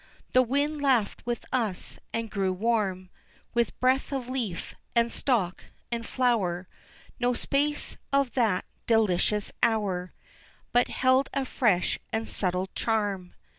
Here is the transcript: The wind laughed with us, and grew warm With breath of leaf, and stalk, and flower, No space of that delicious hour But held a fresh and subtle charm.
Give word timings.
The 0.33 0.41
wind 0.41 0.81
laughed 0.81 1.23
with 1.27 1.45
us, 1.51 1.99
and 2.11 2.31
grew 2.31 2.53
warm 2.53 3.11
With 3.53 3.79
breath 3.79 4.11
of 4.11 4.27
leaf, 4.27 4.73
and 4.95 5.11
stalk, 5.11 5.65
and 5.91 6.03
flower, 6.07 6.67
No 7.19 7.33
space 7.33 7.97
of 8.11 8.31
that 8.31 8.65
delicious 8.87 9.51
hour 9.61 10.11
But 10.71 10.87
held 10.87 11.29
a 11.35 11.45
fresh 11.45 11.99
and 12.11 12.27
subtle 12.27 12.67
charm. 12.73 13.35